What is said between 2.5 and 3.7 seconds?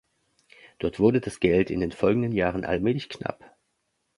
allmählich knapp.